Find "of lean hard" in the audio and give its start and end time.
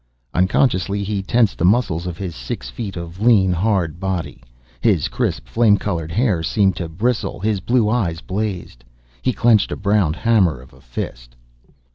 2.97-3.99